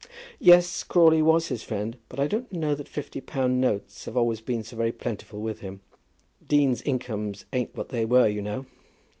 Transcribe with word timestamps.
"Yes, 0.39 0.81
Crawley 0.81 1.21
was 1.21 1.49
his 1.49 1.61
friend; 1.61 1.95
but 2.09 2.19
I 2.19 2.25
don't 2.25 2.51
know 2.51 2.73
that 2.73 2.87
fifty 2.89 3.21
pound 3.21 3.61
notes 3.61 4.05
have 4.05 4.17
always 4.17 4.41
been 4.41 4.63
so 4.63 4.75
very 4.75 4.91
plentiful 4.91 5.41
with 5.43 5.59
him. 5.59 5.81
Deans' 6.47 6.81
incomes 6.81 7.45
ain't 7.53 7.75
what 7.75 7.89
they 7.89 8.05
were, 8.05 8.27
you 8.27 8.41
know." 8.41 8.65